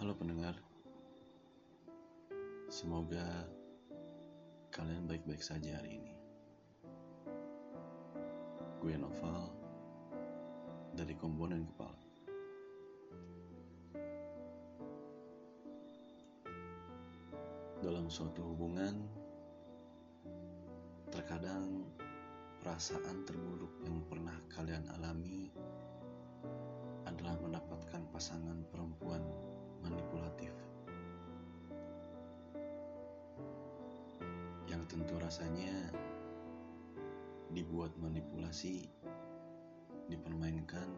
Halo 0.00 0.16
pendengar, 0.16 0.56
semoga 2.72 3.44
kalian 4.72 5.04
baik-baik 5.04 5.44
saja 5.44 5.76
hari 5.76 6.00
ini. 6.00 6.16
Gue 8.80 8.96
Noval 8.96 9.52
dari 10.96 11.12
komponen 11.20 11.68
kepala. 11.68 12.00
Dalam 17.84 18.08
suatu 18.08 18.40
hubungan, 18.40 19.04
terkadang 21.12 21.84
perasaan 22.64 23.28
terburuk 23.28 23.76
yang 23.84 24.00
pernah 24.08 24.40
kalian 24.48 24.88
alami 24.96 25.52
adalah 27.04 27.36
mendapatkan 27.36 28.00
pasangan 28.16 28.64
perempuan 28.72 29.20
rasanya 35.30 35.94
dibuat 37.54 37.94
manipulasi, 38.02 38.82
dipermainkan, 40.10 40.90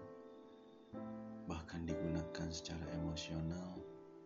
bahkan 1.45 1.85
digunakan 1.85 2.49
secara 2.49 2.81
emosional 2.97 3.77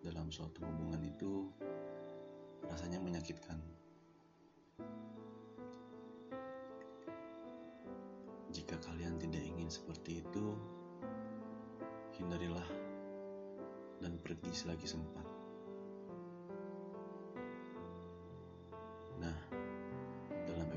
dalam 0.07 0.31
suatu 0.31 0.63
hubungan 0.63 1.03
itu 1.11 1.51
rasanya 2.71 3.03
menyakitkan. 3.03 3.59
Jika 8.55 8.79
kalian 8.87 9.19
tidak 9.19 9.43
ingin 9.43 9.67
seperti 9.67 10.23
itu, 10.23 10.55
hindarilah 12.15 12.71
dan 13.99 14.15
pergi 14.23 14.55
selagi 14.55 14.87
sempat. 14.87 15.36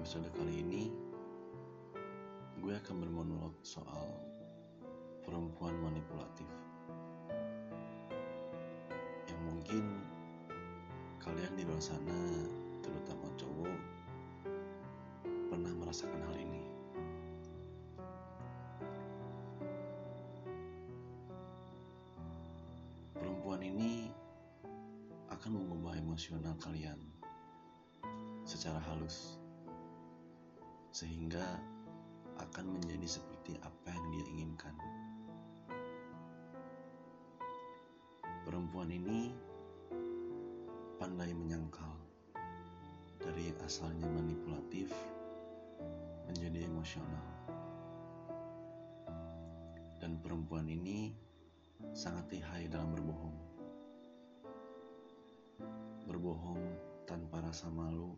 Episode 0.10 0.34
kali 0.42 0.66
ini, 0.66 0.90
gue 2.66 2.74
akan 2.74 2.98
bermonolog 2.98 3.54
soal 3.62 4.10
perempuan 5.22 5.78
manipulatif. 5.86 6.50
Yang 9.30 9.42
mungkin 9.46 9.86
kalian 11.22 11.54
di 11.54 11.62
luar 11.62 11.78
sana, 11.78 12.42
terutama 12.82 13.30
cowok, 13.38 13.78
pernah 15.54 15.78
merasakan 15.78 16.22
hal 16.26 16.42
ini. 16.42 16.66
Perempuan 23.14 23.62
ini 23.62 24.10
akan 25.30 25.54
mengubah 25.54 26.02
emosional 26.02 26.58
kalian 26.58 26.98
secara 28.42 28.82
halus, 28.90 29.38
sehingga 30.90 31.46
akan 32.40 32.66
menjadi 32.80 33.20
seperti 33.20 33.60
apa 33.62 33.94
yang 33.94 34.06
dia 34.10 34.26
inginkan. 34.34 34.76
Perempuan 38.48 38.90
ini 38.90 39.30
pandai 40.98 41.32
menyangkal 41.36 41.94
dari 43.22 43.54
asalnya 43.62 44.10
manipulatif 44.10 44.90
menjadi 46.26 46.66
emosional. 46.66 47.28
Dan 50.00 50.18
perempuan 50.24 50.66
ini 50.66 51.14
sangat 51.94 52.32
lihai 52.34 52.72
dalam 52.72 52.96
berbohong. 52.96 53.38
Berbohong 56.08 56.64
tanpa 57.06 57.44
rasa 57.46 57.70
malu 57.70 58.18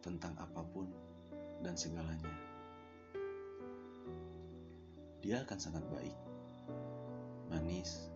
tentang 0.00 0.32
apa 0.40 0.62
pun 0.66 1.11
dan 1.62 1.78
segalanya. 1.78 2.32
Dia 5.22 5.46
akan 5.46 5.58
sangat 5.58 5.86
baik, 5.86 6.18
manis, 7.46 8.10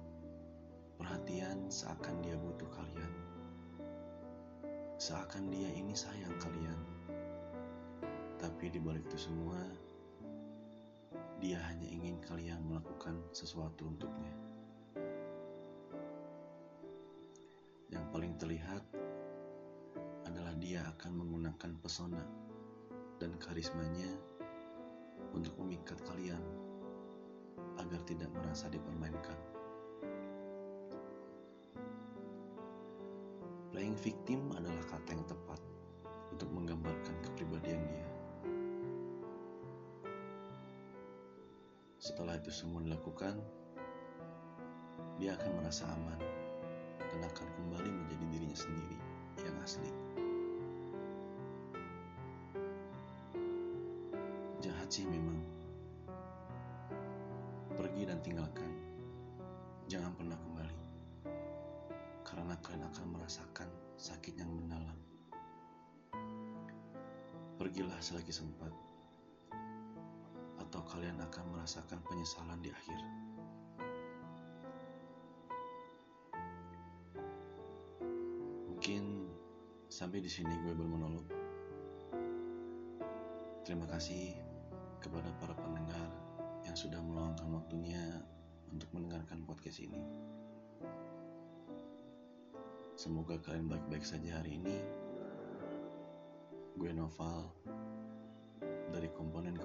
perhatian 0.99 1.71
seakan 1.71 2.19
dia 2.19 2.35
butuh 2.35 2.67
kalian. 2.75 3.13
Seakan 4.99 5.47
dia 5.55 5.71
ini 5.71 5.95
sayang 5.95 6.35
kalian. 6.43 6.81
Tapi 8.43 8.75
di 8.75 8.83
balik 8.83 9.07
itu 9.07 9.31
semua, 9.31 9.61
dia 11.39 11.63
hanya 11.71 11.87
ingin 11.87 12.19
kalian 12.27 12.59
melakukan 12.67 13.17
sesuatu 13.31 13.87
untuknya. 13.87 14.35
Yang 17.87 18.05
paling 18.11 18.33
terlihat 18.35 18.83
adalah 20.27 20.53
dia 20.59 20.83
akan 20.91 21.23
menggunakan 21.23 21.71
pesona 21.79 22.46
dan 23.17 23.33
karismanya 23.41 24.13
untuk 25.33 25.57
memikat 25.61 25.97
kalian 26.05 26.41
agar 27.81 28.01
tidak 28.05 28.29
merasa 28.33 28.69
dipermainkan. 28.69 29.37
Playing 33.73 33.97
victim 34.01 34.41
adalah 34.57 34.85
kata 34.89 35.13
yang 35.13 35.25
tepat 35.29 35.61
untuk 36.33 36.49
menggambarkan 36.53 37.17
kepribadian 37.25 37.81
dia. 37.89 38.09
Setelah 42.01 42.41
itu 42.41 42.53
semua 42.53 42.81
dilakukan, 42.85 43.41
dia 45.17 45.37
akan 45.37 45.51
merasa 45.61 45.89
aman 45.93 46.36
Sih 54.87 55.03
memang. 55.03 55.43
Pergi 57.75 58.07
dan 58.07 58.23
tinggalkan. 58.23 58.71
Jangan 59.91 60.15
pernah 60.15 60.39
kembali. 60.39 60.83
Karena 62.23 62.55
kalian 62.63 62.87
akan 62.95 63.07
merasakan 63.19 63.67
sakit 63.99 64.39
yang 64.39 64.47
mendalam. 64.47 64.95
Pergilah 67.59 67.99
selagi 67.99 68.31
sempat 68.31 68.71
atau 70.63 70.81
kalian 70.87 71.19
akan 71.19 71.45
merasakan 71.51 71.99
penyesalan 72.07 72.63
di 72.63 72.71
akhir. 72.71 73.01
Mungkin 78.71 79.03
sampai 79.91 80.23
di 80.23 80.31
sini 80.31 80.55
gue 80.63 80.73
bermonolog. 80.79 81.27
Terima 83.67 83.91
kasih 83.91 84.46
sudah 86.77 87.01
meluangkan 87.01 87.49
waktunya 87.57 88.21
untuk 88.69 88.93
mendengarkan 88.93 89.41
podcast 89.49 89.81
ini. 89.81 89.97
Semoga 93.01 93.41
kalian 93.41 93.65
baik-baik 93.65 94.05
saja 94.05 94.45
hari 94.45 94.61
ini. 94.61 94.85
Gue 96.77 96.93
Noval 96.93 97.49
dari 98.93 99.09
komponen 99.17 99.57